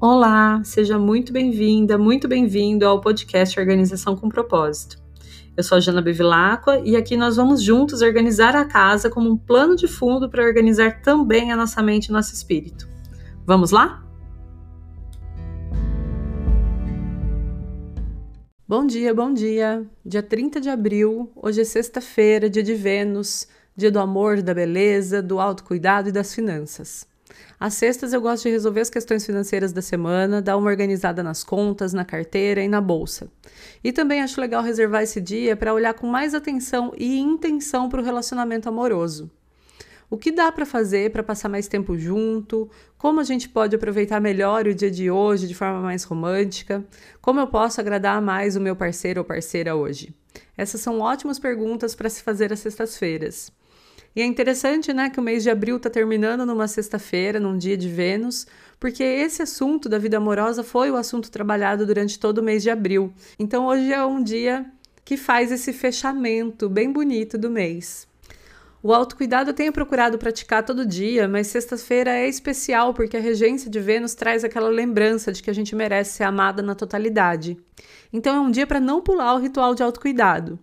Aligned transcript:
Olá, 0.00 0.62
seja 0.62 0.96
muito 0.96 1.32
bem-vinda, 1.32 1.98
muito 1.98 2.28
bem-vindo 2.28 2.86
ao 2.86 3.00
podcast 3.00 3.58
Organização 3.58 4.14
com 4.14 4.28
Propósito. 4.28 4.96
Eu 5.56 5.64
sou 5.64 5.76
a 5.76 5.80
Jana 5.80 6.00
Bevilacqua 6.00 6.80
e 6.84 6.94
aqui 6.94 7.16
nós 7.16 7.34
vamos 7.34 7.60
juntos 7.60 8.00
organizar 8.00 8.54
a 8.54 8.64
casa 8.64 9.10
como 9.10 9.28
um 9.28 9.36
plano 9.36 9.74
de 9.74 9.88
fundo 9.88 10.30
para 10.30 10.44
organizar 10.44 11.02
também 11.02 11.50
a 11.50 11.56
nossa 11.56 11.82
mente 11.82 12.06
e 12.06 12.12
nosso 12.12 12.32
espírito. 12.32 12.88
Vamos 13.44 13.72
lá? 13.72 14.06
Bom 18.68 18.86
dia, 18.86 19.12
bom 19.12 19.34
dia. 19.34 19.84
Dia 20.06 20.22
30 20.22 20.60
de 20.60 20.68
abril, 20.70 21.32
hoje 21.34 21.62
é 21.62 21.64
sexta-feira, 21.64 22.48
dia 22.48 22.62
de 22.62 22.74
Vênus, 22.74 23.48
dia 23.76 23.90
do 23.90 23.98
amor, 23.98 24.42
da 24.42 24.54
beleza, 24.54 25.20
do 25.20 25.40
autocuidado 25.40 26.08
e 26.08 26.12
das 26.12 26.32
finanças. 26.32 27.04
Às 27.58 27.74
sextas 27.74 28.12
eu 28.12 28.20
gosto 28.20 28.44
de 28.44 28.50
resolver 28.50 28.80
as 28.80 28.90
questões 28.90 29.24
financeiras 29.24 29.72
da 29.72 29.82
semana, 29.82 30.40
dar 30.40 30.56
uma 30.56 30.70
organizada 30.70 31.22
nas 31.22 31.42
contas, 31.42 31.92
na 31.92 32.04
carteira 32.04 32.62
e 32.62 32.68
na 32.68 32.80
bolsa. 32.80 33.30
E 33.82 33.92
também 33.92 34.20
acho 34.20 34.40
legal 34.40 34.62
reservar 34.62 35.02
esse 35.02 35.20
dia 35.20 35.56
para 35.56 35.74
olhar 35.74 35.94
com 35.94 36.06
mais 36.06 36.34
atenção 36.34 36.92
e 36.96 37.18
intenção 37.18 37.88
para 37.88 38.00
o 38.00 38.04
relacionamento 38.04 38.68
amoroso. 38.68 39.30
O 40.10 40.16
que 40.16 40.32
dá 40.32 40.50
para 40.50 40.64
fazer 40.64 41.10
para 41.10 41.22
passar 41.22 41.50
mais 41.50 41.68
tempo 41.68 41.98
junto? 41.98 42.70
Como 42.96 43.20
a 43.20 43.24
gente 43.24 43.46
pode 43.46 43.76
aproveitar 43.76 44.20
melhor 44.20 44.66
o 44.66 44.74
dia 44.74 44.90
de 44.90 45.10
hoje 45.10 45.46
de 45.46 45.54
forma 45.54 45.80
mais 45.82 46.04
romântica? 46.04 46.82
Como 47.20 47.38
eu 47.38 47.46
posso 47.46 47.78
agradar 47.78 48.22
mais 48.22 48.56
o 48.56 48.60
meu 48.60 48.74
parceiro 48.74 49.20
ou 49.20 49.24
parceira 49.24 49.76
hoje? 49.76 50.14
Essas 50.56 50.80
são 50.80 51.00
ótimas 51.00 51.38
perguntas 51.38 51.94
para 51.94 52.08
se 52.08 52.22
fazer 52.22 52.52
às 52.52 52.60
sextas-feiras. 52.60 53.52
E 54.18 54.20
é 54.20 54.24
interessante, 54.24 54.92
né, 54.92 55.08
que 55.08 55.20
o 55.20 55.22
mês 55.22 55.44
de 55.44 55.48
abril 55.48 55.76
está 55.76 55.88
terminando 55.88 56.44
numa 56.44 56.66
sexta-feira, 56.66 57.38
num 57.38 57.56
dia 57.56 57.76
de 57.76 57.88
Vênus, 57.88 58.48
porque 58.80 59.04
esse 59.04 59.42
assunto 59.42 59.88
da 59.88 59.96
vida 59.96 60.16
amorosa 60.16 60.64
foi 60.64 60.90
o 60.90 60.96
assunto 60.96 61.30
trabalhado 61.30 61.86
durante 61.86 62.18
todo 62.18 62.38
o 62.38 62.42
mês 62.42 62.64
de 62.64 62.68
abril. 62.68 63.12
Então 63.38 63.66
hoje 63.66 63.92
é 63.92 64.04
um 64.04 64.20
dia 64.20 64.66
que 65.04 65.16
faz 65.16 65.52
esse 65.52 65.72
fechamento 65.72 66.68
bem 66.68 66.92
bonito 66.92 67.38
do 67.38 67.48
mês. 67.48 68.08
O 68.82 68.92
autocuidado 68.92 69.50
eu 69.50 69.54
tenho 69.54 69.72
procurado 69.72 70.18
praticar 70.18 70.64
todo 70.64 70.84
dia, 70.84 71.28
mas 71.28 71.46
sexta-feira 71.46 72.10
é 72.10 72.28
especial 72.28 72.92
porque 72.92 73.16
a 73.16 73.20
regência 73.20 73.70
de 73.70 73.78
Vênus 73.78 74.16
traz 74.16 74.42
aquela 74.42 74.68
lembrança 74.68 75.30
de 75.30 75.40
que 75.40 75.48
a 75.48 75.54
gente 75.54 75.76
merece 75.76 76.16
ser 76.16 76.24
amada 76.24 76.60
na 76.60 76.74
totalidade. 76.74 77.56
Então 78.12 78.34
é 78.34 78.40
um 78.40 78.50
dia 78.50 78.66
para 78.66 78.80
não 78.80 79.00
pular 79.00 79.34
o 79.34 79.38
ritual 79.38 79.76
de 79.76 79.82
autocuidado 79.84 80.58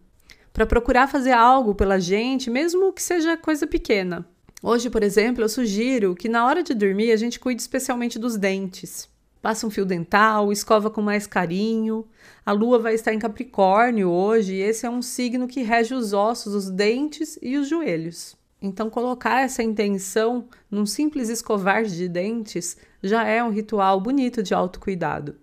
para 0.55 0.65
procurar 0.65 1.07
fazer 1.07 1.33
algo 1.33 1.75
pela 1.75 1.99
gente, 1.99 2.49
mesmo 2.49 2.93
que 2.93 3.03
seja 3.03 3.35
coisa 3.35 3.67
pequena. 3.67 4.25
Hoje, 4.63 4.89
por 4.89 5.03
exemplo, 5.03 5.43
eu 5.43 5.49
sugiro 5.49 6.15
que 6.15 6.29
na 6.29 6.45
hora 6.45 6.63
de 6.63 6.73
dormir 6.73 7.11
a 7.11 7.17
gente 7.17 7.41
cuide 7.41 7.61
especialmente 7.61 8.17
dos 8.17 8.37
dentes. 8.37 9.09
Passa 9.41 9.67
um 9.67 9.69
fio 9.69 9.85
dental, 9.85 10.53
escova 10.53 10.89
com 10.89 11.01
mais 11.01 11.27
carinho. 11.27 12.07
A 12.45 12.53
lua 12.53 12.79
vai 12.79 12.93
estar 12.93 13.13
em 13.13 13.19
Capricórnio 13.19 14.09
hoje 14.09 14.53
e 14.53 14.61
esse 14.61 14.85
é 14.85 14.89
um 14.89 15.01
signo 15.01 15.45
que 15.45 15.61
rege 15.61 15.93
os 15.93 16.13
ossos, 16.13 16.55
os 16.55 16.69
dentes 16.69 17.37
e 17.41 17.57
os 17.57 17.67
joelhos. 17.67 18.37
Então, 18.61 18.89
colocar 18.89 19.41
essa 19.41 19.61
intenção 19.61 20.47
num 20.71 20.85
simples 20.85 21.27
escovar 21.27 21.83
de 21.83 22.07
dentes 22.07 22.77
já 23.03 23.25
é 23.25 23.43
um 23.43 23.51
ritual 23.51 23.99
bonito 23.99 24.41
de 24.41 24.53
autocuidado. 24.53 25.35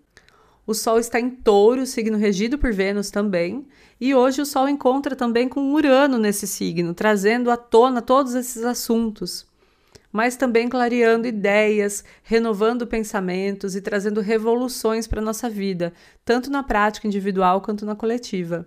O 0.65 0.75
Sol 0.75 0.99
está 0.99 1.19
em 1.19 1.29
touro, 1.29 1.85
signo 1.85 2.17
regido 2.17 2.57
por 2.57 2.73
Vênus 2.73 3.11
também, 3.11 3.67
e 4.01 4.15
hoje 4.15 4.41
o 4.41 4.47
Sol 4.47 4.69
encontra 4.69 5.17
também 5.17 5.49
com 5.49 5.73
Urano 5.73 6.19
nesse 6.19 6.47
signo, 6.47 6.95
trazendo 6.95 7.51
à 7.51 7.57
tona 7.57 8.01
todos 8.01 8.35
esses 8.37 8.65
assuntos, 8.65 9.45
mas 10.13 10.37
também 10.37 10.69
clareando 10.69 11.27
ideias, 11.27 12.05
renovando 12.23 12.87
pensamentos 12.87 13.75
e 13.75 13.81
trazendo 13.81 14.21
revoluções 14.21 15.09
para 15.09 15.21
a 15.21 15.25
nossa 15.25 15.51
vida, 15.51 15.93
tanto 16.25 16.49
na 16.49 16.63
prática 16.63 17.09
individual 17.09 17.61
quanto 17.61 17.85
na 17.85 17.97
coletiva. 17.97 18.65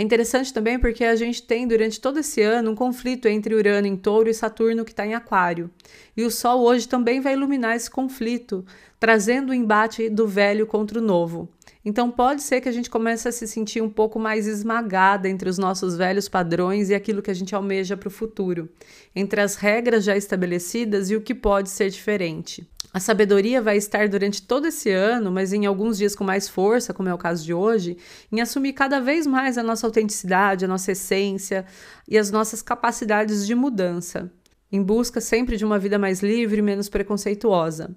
É 0.00 0.02
interessante 0.02 0.50
também 0.50 0.78
porque 0.78 1.04
a 1.04 1.14
gente 1.14 1.42
tem 1.42 1.68
durante 1.68 2.00
todo 2.00 2.20
esse 2.20 2.40
ano 2.40 2.70
um 2.70 2.74
conflito 2.74 3.28
entre 3.28 3.54
Urano 3.54 3.86
em 3.86 3.94
Touro 3.94 4.30
e 4.30 4.32
Saturno 4.32 4.82
que 4.82 4.92
está 4.92 5.06
em 5.06 5.12
Aquário. 5.12 5.70
E 6.16 6.24
o 6.24 6.30
Sol 6.30 6.62
hoje 6.62 6.88
também 6.88 7.20
vai 7.20 7.34
iluminar 7.34 7.76
esse 7.76 7.90
conflito, 7.90 8.64
trazendo 8.98 9.50
o 9.50 9.54
embate 9.54 10.08
do 10.08 10.26
velho 10.26 10.66
contra 10.66 10.98
o 10.98 11.02
novo. 11.02 11.50
Então 11.84 12.10
pode 12.10 12.42
ser 12.42 12.62
que 12.62 12.68
a 12.70 12.72
gente 12.72 12.88
comece 12.88 13.28
a 13.28 13.32
se 13.32 13.46
sentir 13.46 13.82
um 13.82 13.90
pouco 13.90 14.18
mais 14.18 14.46
esmagada 14.46 15.28
entre 15.28 15.50
os 15.50 15.58
nossos 15.58 15.98
velhos 15.98 16.30
padrões 16.30 16.88
e 16.88 16.94
aquilo 16.94 17.20
que 17.20 17.30
a 17.30 17.34
gente 17.34 17.54
almeja 17.54 17.94
para 17.94 18.08
o 18.08 18.10
futuro, 18.10 18.70
entre 19.14 19.42
as 19.42 19.56
regras 19.56 20.02
já 20.02 20.16
estabelecidas 20.16 21.10
e 21.10 21.16
o 21.16 21.20
que 21.20 21.34
pode 21.34 21.68
ser 21.68 21.90
diferente. 21.90 22.66
A 22.92 22.98
sabedoria 22.98 23.62
vai 23.62 23.76
estar 23.76 24.08
durante 24.08 24.42
todo 24.42 24.66
esse 24.66 24.90
ano, 24.90 25.30
mas 25.30 25.52
em 25.52 25.64
alguns 25.64 25.96
dias 25.96 26.16
com 26.16 26.24
mais 26.24 26.48
força, 26.48 26.92
como 26.92 27.08
é 27.08 27.14
o 27.14 27.18
caso 27.18 27.44
de 27.44 27.54
hoje, 27.54 27.96
em 28.32 28.40
assumir 28.40 28.72
cada 28.72 29.00
vez 29.00 29.28
mais 29.28 29.56
a 29.56 29.62
nossa 29.62 29.86
autenticidade, 29.90 30.64
a 30.64 30.68
nossa 30.68 30.92
essência 30.92 31.66
e 32.08 32.16
as 32.16 32.30
nossas 32.30 32.62
capacidades 32.62 33.46
de 33.46 33.54
mudança, 33.54 34.32
em 34.72 34.82
busca 34.82 35.20
sempre 35.20 35.56
de 35.56 35.64
uma 35.64 35.78
vida 35.78 35.98
mais 35.98 36.22
livre 36.22 36.58
e 36.58 36.62
menos 36.62 36.88
preconceituosa. 36.88 37.94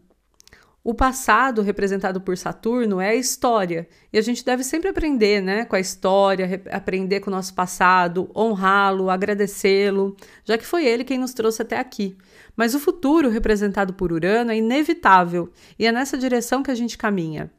O 0.86 0.94
passado, 0.94 1.62
representado 1.62 2.20
por 2.20 2.38
Saturno, 2.38 3.00
é 3.00 3.10
a 3.10 3.16
história. 3.16 3.88
E 4.12 4.18
a 4.18 4.22
gente 4.22 4.44
deve 4.44 4.66
sempre 4.66 4.90
aprender 4.90 5.42
né, 5.42 5.64
com 5.64 5.78
a 5.78 5.80
história, 5.80 6.62
aprender 6.70 7.22
com 7.22 7.30
o 7.30 7.34
nosso 7.34 7.54
passado, 7.54 8.30
honrá-lo, 8.36 9.10
agradecê-lo, 9.10 10.14
já 10.44 10.58
que 10.58 10.66
foi 10.66 10.86
ele 10.86 11.06
quem 11.06 11.18
nos 11.18 11.34
trouxe 11.34 11.62
até 11.62 11.80
aqui. 11.80 12.18
Mas 12.54 12.76
o 12.76 12.82
futuro, 12.82 13.30
representado 13.30 13.94
por 13.94 14.12
Urano, 14.12 14.52
é 14.52 14.58
inevitável 14.58 15.50
e 15.80 15.88
é 15.88 15.92
nessa 15.92 16.18
direção 16.18 16.62
que 16.62 16.70
a 16.70 16.76
gente 16.76 16.98
caminha. 16.98 17.50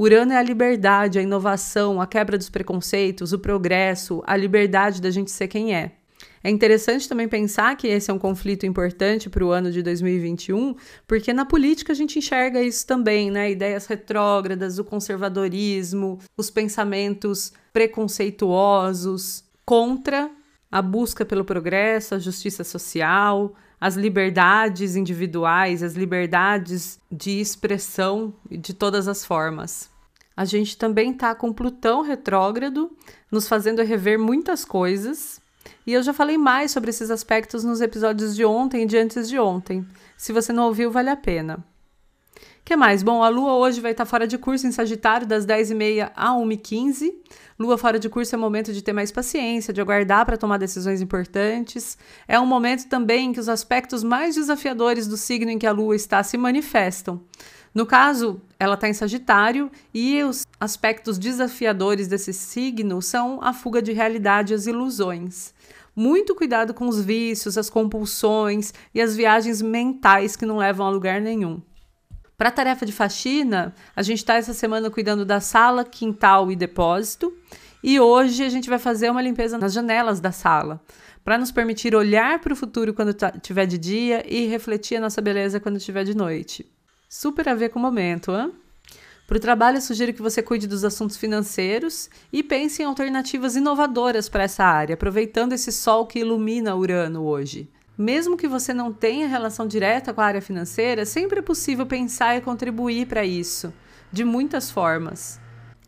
Urano 0.00 0.32
é 0.32 0.38
a 0.38 0.42
liberdade, 0.42 1.18
a 1.18 1.22
inovação, 1.22 2.00
a 2.00 2.06
quebra 2.06 2.38
dos 2.38 2.48
preconceitos, 2.48 3.34
o 3.34 3.38
progresso, 3.38 4.22
a 4.26 4.34
liberdade 4.34 4.98
da 4.98 5.10
gente 5.10 5.30
ser 5.30 5.46
quem 5.46 5.74
é. 5.74 5.92
É 6.42 6.48
interessante 6.48 7.06
também 7.06 7.28
pensar 7.28 7.76
que 7.76 7.86
esse 7.86 8.10
é 8.10 8.14
um 8.14 8.18
conflito 8.18 8.64
importante 8.64 9.28
para 9.28 9.44
o 9.44 9.50
ano 9.50 9.70
de 9.70 9.82
2021, 9.82 10.74
porque 11.06 11.34
na 11.34 11.44
política 11.44 11.92
a 11.92 11.94
gente 11.94 12.18
enxerga 12.18 12.62
isso 12.62 12.86
também, 12.86 13.30
né? 13.30 13.50
Ideias 13.50 13.84
retrógradas, 13.84 14.78
o 14.78 14.84
conservadorismo, 14.84 16.18
os 16.34 16.48
pensamentos 16.48 17.52
preconceituosos 17.70 19.44
contra 19.66 20.30
a 20.70 20.80
busca 20.80 21.24
pelo 21.24 21.44
progresso, 21.44 22.14
a 22.14 22.18
justiça 22.18 22.62
social, 22.62 23.54
as 23.80 23.96
liberdades 23.96 24.94
individuais, 24.94 25.82
as 25.82 25.94
liberdades 25.94 27.00
de 27.10 27.40
expressão 27.40 28.34
de 28.50 28.74
todas 28.74 29.08
as 29.08 29.24
formas. 29.24 29.90
A 30.36 30.44
gente 30.44 30.76
também 30.76 31.10
está 31.10 31.34
com 31.34 31.52
Plutão 31.52 32.02
retrógrado, 32.02 32.90
nos 33.30 33.48
fazendo 33.48 33.82
rever 33.82 34.18
muitas 34.18 34.64
coisas, 34.64 35.40
e 35.86 35.92
eu 35.92 36.02
já 36.02 36.12
falei 36.12 36.38
mais 36.38 36.70
sobre 36.70 36.90
esses 36.90 37.10
aspectos 37.10 37.64
nos 37.64 37.80
episódios 37.80 38.36
de 38.36 38.44
ontem 38.44 38.82
e 38.82 38.86
de 38.86 38.96
antes 38.96 39.28
de 39.28 39.38
ontem. 39.38 39.86
Se 40.16 40.32
você 40.32 40.52
não 40.52 40.66
ouviu, 40.66 40.90
vale 40.90 41.10
a 41.10 41.16
pena. 41.16 41.64
Que 42.64 42.76
mais? 42.76 43.02
Bom, 43.02 43.22
a 43.22 43.28
Lua 43.28 43.54
hoje 43.54 43.80
vai 43.80 43.92
estar 43.92 44.04
fora 44.04 44.26
de 44.26 44.38
curso 44.38 44.66
em 44.66 44.72
Sagitário 44.72 45.26
das 45.26 45.44
10h30 45.44 46.12
a 46.14 46.30
1h15. 46.30 47.12
Lua 47.58 47.76
fora 47.76 47.98
de 47.98 48.08
curso 48.08 48.34
é 48.34 48.38
momento 48.38 48.72
de 48.72 48.82
ter 48.82 48.92
mais 48.92 49.10
paciência, 49.10 49.72
de 49.72 49.80
aguardar 49.80 50.24
para 50.24 50.36
tomar 50.36 50.58
decisões 50.58 51.00
importantes. 51.00 51.98
É 52.28 52.38
um 52.38 52.46
momento 52.46 52.88
também 52.88 53.26
em 53.26 53.32
que 53.32 53.40
os 53.40 53.48
aspectos 53.48 54.04
mais 54.04 54.34
desafiadores 54.34 55.06
do 55.06 55.16
signo 55.16 55.50
em 55.50 55.58
que 55.58 55.66
a 55.66 55.72
Lua 55.72 55.96
está 55.96 56.22
se 56.22 56.38
manifestam. 56.38 57.20
No 57.74 57.86
caso, 57.86 58.40
ela 58.58 58.74
está 58.74 58.88
em 58.88 58.92
Sagitário 58.92 59.70
e 59.94 60.22
os 60.22 60.44
aspectos 60.58 61.18
desafiadores 61.18 62.08
desse 62.08 62.32
signo 62.32 63.00
são 63.00 63.38
a 63.42 63.52
fuga 63.52 63.80
de 63.80 63.92
realidade 63.92 64.52
e 64.52 64.56
as 64.56 64.66
ilusões. 64.66 65.54
Muito 65.94 66.34
cuidado 66.34 66.74
com 66.74 66.88
os 66.88 67.00
vícios, 67.00 67.58
as 67.58 67.70
compulsões 67.70 68.72
e 68.94 69.00
as 69.00 69.16
viagens 69.16 69.60
mentais 69.62 70.34
que 70.34 70.46
não 70.46 70.56
levam 70.56 70.86
a 70.86 70.90
lugar 70.90 71.20
nenhum. 71.20 71.60
Para 72.40 72.48
a 72.48 72.52
tarefa 72.52 72.86
de 72.86 72.92
faxina, 72.92 73.74
a 73.94 74.00
gente 74.00 74.20
está 74.20 74.36
essa 74.36 74.54
semana 74.54 74.88
cuidando 74.88 75.26
da 75.26 75.40
sala, 75.40 75.84
quintal 75.84 76.50
e 76.50 76.56
depósito. 76.56 77.36
E 77.84 78.00
hoje 78.00 78.42
a 78.42 78.48
gente 78.48 78.66
vai 78.66 78.78
fazer 78.78 79.10
uma 79.10 79.20
limpeza 79.20 79.58
nas 79.58 79.74
janelas 79.74 80.20
da 80.20 80.32
sala, 80.32 80.82
para 81.22 81.36
nos 81.36 81.52
permitir 81.52 81.94
olhar 81.94 82.38
para 82.38 82.54
o 82.54 82.56
futuro 82.56 82.94
quando 82.94 83.10
estiver 83.10 83.66
de 83.66 83.76
dia 83.76 84.24
e 84.26 84.46
refletir 84.46 84.96
a 84.96 85.02
nossa 85.02 85.20
beleza 85.20 85.60
quando 85.60 85.76
estiver 85.76 86.02
de 86.02 86.16
noite. 86.16 86.64
Super 87.10 87.46
a 87.46 87.54
ver 87.54 87.68
com 87.68 87.78
o 87.78 87.82
momento, 87.82 88.32
hein? 88.32 88.54
Para 89.26 89.36
o 89.36 89.40
trabalho, 89.40 89.76
eu 89.76 89.82
sugiro 89.82 90.14
que 90.14 90.22
você 90.22 90.42
cuide 90.42 90.66
dos 90.66 90.82
assuntos 90.82 91.18
financeiros 91.18 92.08
e 92.32 92.42
pense 92.42 92.80
em 92.80 92.86
alternativas 92.86 93.54
inovadoras 93.54 94.30
para 94.30 94.44
essa 94.44 94.64
área, 94.64 94.94
aproveitando 94.94 95.52
esse 95.52 95.70
sol 95.70 96.06
que 96.06 96.20
ilumina 96.20 96.74
Urano 96.74 97.22
hoje. 97.22 97.68
Mesmo 98.00 98.34
que 98.34 98.48
você 98.48 98.72
não 98.72 98.94
tenha 98.94 99.28
relação 99.28 99.66
direta 99.66 100.14
com 100.14 100.22
a 100.22 100.24
área 100.24 100.40
financeira, 100.40 101.04
sempre 101.04 101.40
é 101.40 101.42
possível 101.42 101.84
pensar 101.84 102.34
e 102.34 102.40
contribuir 102.40 103.06
para 103.06 103.26
isso, 103.26 103.70
de 104.10 104.24
muitas 104.24 104.70
formas. 104.70 105.38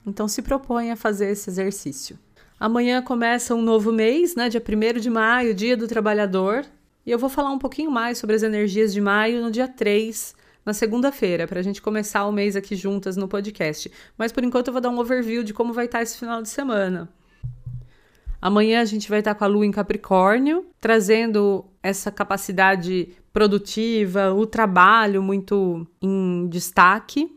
Então 0.06 0.28
se 0.28 0.42
proponha 0.42 0.92
a 0.92 0.96
fazer 0.96 1.30
esse 1.30 1.48
exercício. 1.48 2.18
Amanhã 2.60 3.00
começa 3.00 3.54
um 3.54 3.62
novo 3.62 3.90
mês, 3.90 4.34
né, 4.34 4.50
dia 4.50 4.60
1 4.60 5.00
de 5.00 5.08
maio, 5.08 5.54
Dia 5.54 5.74
do 5.74 5.88
Trabalhador, 5.88 6.66
e 7.06 7.10
eu 7.10 7.18
vou 7.18 7.30
falar 7.30 7.50
um 7.50 7.58
pouquinho 7.58 7.90
mais 7.90 8.18
sobre 8.18 8.36
as 8.36 8.42
energias 8.42 8.92
de 8.92 9.00
maio 9.00 9.40
no 9.40 9.50
dia 9.50 9.66
3, 9.66 10.34
na 10.66 10.74
segunda-feira, 10.74 11.48
para 11.48 11.60
a 11.60 11.62
gente 11.62 11.80
começar 11.80 12.26
o 12.26 12.32
mês 12.32 12.56
aqui 12.56 12.76
juntas 12.76 13.16
no 13.16 13.26
podcast. 13.26 13.90
Mas 14.18 14.30
por 14.30 14.44
enquanto 14.44 14.66
eu 14.66 14.74
vou 14.74 14.82
dar 14.82 14.90
um 14.90 14.98
overview 14.98 15.42
de 15.42 15.54
como 15.54 15.72
vai 15.72 15.86
estar 15.86 16.02
esse 16.02 16.18
final 16.18 16.42
de 16.42 16.50
semana. 16.50 17.08
Amanhã 18.42 18.80
a 18.80 18.84
gente 18.84 19.08
vai 19.08 19.20
estar 19.20 19.36
com 19.36 19.44
a 19.44 19.46
lua 19.46 19.64
em 19.64 19.70
Capricórnio, 19.70 20.66
trazendo 20.80 21.64
essa 21.80 22.10
capacidade 22.10 23.10
produtiva, 23.32 24.34
o 24.34 24.44
trabalho 24.44 25.22
muito 25.22 25.86
em 26.02 26.48
destaque. 26.48 27.32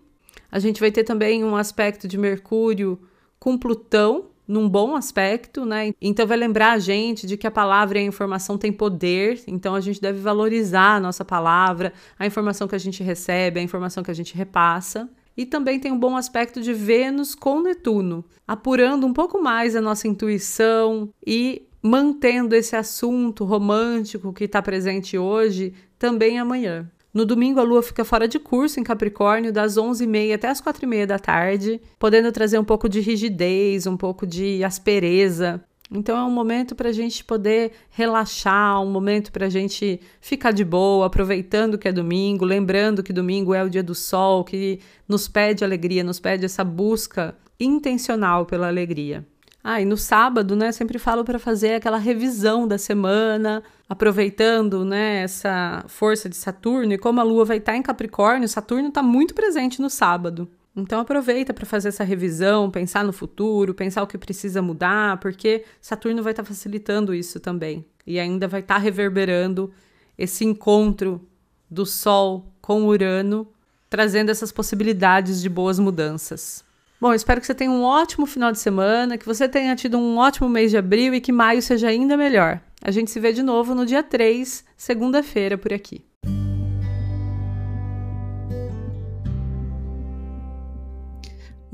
A 0.51 0.57
gente 0.57 0.79
vai 0.79 0.91
ter 0.91 1.03
também 1.03 1.43
um 1.43 1.55
aspecto 1.55 2.07
de 2.07 2.17
Mercúrio 2.17 2.99
com 3.39 3.55
Plutão, 3.55 4.29
num 4.47 4.67
bom 4.67 4.95
aspecto, 4.95 5.63
né? 5.63 5.91
Então 6.01 6.25
vai 6.25 6.37
lembrar 6.37 6.71
a 6.71 6.79
gente 6.79 7.27
de 7.27 7.37
que 7.37 7.45
a 7.45 7.51
palavra 7.51 7.99
e 7.99 8.01
a 8.01 8.05
informação 8.05 8.57
têm 8.57 8.71
poder, 8.71 9.43
então 9.47 9.75
a 9.75 9.81
gente 9.81 10.01
deve 10.01 10.19
valorizar 10.19 10.95
a 10.95 10.99
nossa 10.99 11.23
palavra, 11.23 11.93
a 12.17 12.25
informação 12.25 12.67
que 12.67 12.75
a 12.75 12.79
gente 12.79 13.03
recebe, 13.03 13.59
a 13.59 13.63
informação 13.63 14.03
que 14.03 14.11
a 14.11 14.13
gente 14.13 14.35
repassa. 14.35 15.07
E 15.37 15.45
também 15.45 15.79
tem 15.79 15.91
um 15.91 15.99
bom 15.99 16.15
aspecto 16.15 16.61
de 16.61 16.73
Vênus 16.73 17.35
com 17.35 17.61
Netuno, 17.61 18.23
apurando 18.47 19.05
um 19.05 19.13
pouco 19.13 19.41
mais 19.41 19.75
a 19.75 19.81
nossa 19.81 20.07
intuição 20.07 21.09
e 21.25 21.67
mantendo 21.81 22.55
esse 22.55 22.75
assunto 22.75 23.43
romântico 23.43 24.33
que 24.33 24.45
está 24.45 24.61
presente 24.61 25.17
hoje 25.17 25.73
também 25.99 26.39
amanhã. 26.39 26.89
No 27.13 27.25
domingo, 27.25 27.61
a 27.61 27.63
lua 27.63 27.81
fica 27.81 28.03
fora 28.03 28.27
de 28.27 28.37
curso 28.37 28.77
em 28.77 28.83
Capricórnio, 28.83 29.53
das 29.53 29.77
11h30 29.77 30.35
até 30.35 30.49
as 30.49 30.61
4h30 30.61 31.05
da 31.05 31.17
tarde, 31.17 31.79
podendo 31.97 32.29
trazer 32.29 32.59
um 32.59 32.65
pouco 32.65 32.89
de 32.89 32.99
rigidez, 32.99 33.87
um 33.87 33.95
pouco 33.95 34.27
de 34.27 34.61
aspereza. 34.65 35.63
Então, 35.91 36.17
é 36.17 36.23
um 36.23 36.31
momento 36.31 36.75
para 36.75 36.89
a 36.89 36.91
gente 36.91 37.23
poder 37.23 37.71
relaxar, 37.91 38.81
um 38.81 38.89
momento 38.89 39.31
para 39.31 39.45
a 39.45 39.49
gente 39.49 39.99
ficar 40.19 40.51
de 40.51 40.65
boa, 40.65 41.05
aproveitando 41.05 41.77
que 41.77 41.87
é 41.87 41.91
domingo, 41.91 42.43
lembrando 42.43 43.03
que 43.03 43.13
domingo 43.13 43.53
é 43.53 43.63
o 43.63 43.69
dia 43.69 43.83
do 43.83 43.93
sol, 43.93 44.43
que 44.43 44.79
nos 45.07 45.27
pede 45.27 45.63
alegria, 45.63 46.03
nos 46.03 46.19
pede 46.19 46.43
essa 46.43 46.63
busca 46.63 47.35
intencional 47.59 48.45
pela 48.45 48.67
alegria. 48.67 49.25
Ah, 49.63 49.81
e 49.81 49.85
no 49.85 49.97
sábado, 49.97 50.55
né, 50.55 50.71
sempre 50.71 50.99
falo 50.99 51.23
para 51.23 51.39
fazer 51.39 51.73
aquela 51.73 51.97
revisão 51.97 52.67
da 52.67 52.77
semana, 52.77 53.63
aproveitando, 53.89 54.85
né, 54.85 55.23
essa 55.23 55.83
força 55.87 56.29
de 56.29 56.35
Saturno 56.35 56.93
e 56.93 56.99
como 56.99 57.19
a 57.19 57.23
Lua 57.23 57.45
vai 57.45 57.57
estar 57.57 57.71
tá 57.71 57.77
em 57.77 57.81
Capricórnio, 57.81 58.47
Saturno 58.47 58.89
está 58.89 59.01
muito 59.01 59.33
presente 59.33 59.81
no 59.81 59.89
sábado. 59.89 60.47
Então 60.75 60.99
aproveita 60.99 61.53
para 61.53 61.65
fazer 61.65 61.87
essa 61.87 62.03
revisão, 62.03 62.69
pensar 62.69 63.03
no 63.03 63.13
futuro, 63.13 63.73
pensar 63.73 64.03
o 64.03 64.07
que 64.07 64.17
precisa 64.17 64.61
mudar, 64.61 65.17
porque 65.19 65.63
Saturno 65.79 66.21
vai 66.21 66.33
estar 66.33 66.43
tá 66.43 66.47
facilitando 66.47 67.13
isso 67.13 67.39
também 67.39 67.85
e 68.05 68.19
ainda 68.19 68.47
vai 68.47 68.59
estar 68.59 68.75
tá 68.75 68.79
reverberando 68.79 69.71
esse 70.17 70.43
encontro 70.43 71.21
do 71.69 71.85
Sol 71.85 72.51
com 72.61 72.85
Urano, 72.85 73.47
trazendo 73.89 74.29
essas 74.29 74.51
possibilidades 74.51 75.41
de 75.41 75.49
boas 75.49 75.79
mudanças. 75.79 76.63
Bom, 76.99 77.13
espero 77.13 77.39
que 77.39 77.47
você 77.47 77.53
tenha 77.53 77.71
um 77.71 77.83
ótimo 77.83 78.25
final 78.25 78.51
de 78.51 78.59
semana, 78.59 79.17
que 79.17 79.25
você 79.25 79.47
tenha 79.47 79.75
tido 79.75 79.97
um 79.97 80.17
ótimo 80.17 80.47
mês 80.49 80.71
de 80.71 80.77
abril 80.77 81.13
e 81.13 81.21
que 81.21 81.31
maio 81.31 81.61
seja 81.61 81.87
ainda 81.87 82.15
melhor. 82.15 82.61
A 82.81 82.91
gente 82.91 83.11
se 83.11 83.19
vê 83.19 83.33
de 83.33 83.43
novo 83.43 83.75
no 83.75 83.85
dia 83.85 84.01
3, 84.01 84.63
segunda-feira, 84.77 85.57
por 85.57 85.73
aqui. 85.73 86.03